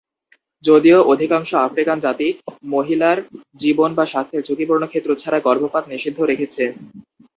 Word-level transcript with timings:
যদিও 0.63 0.97
অধিকাংশ 1.13 1.49
আফ্রিকান 1.59 1.97
জাতি, 1.99 2.27
মহিলার 2.67 3.17
জীবন 3.55 3.89
বা 3.95 4.05
স্বাস্থ্যের 4.05 4.45
ঝুঁকিপূর্ণ 4.47 4.83
ক্ষেত্র 4.87 5.11
ছাড়া, 5.15 5.39
গর্ভপাত 5.39 5.83
নিষিদ্ধ 5.87 6.19
রেখেছে। 6.21 6.63